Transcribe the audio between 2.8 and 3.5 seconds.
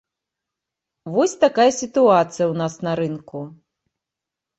на рынку.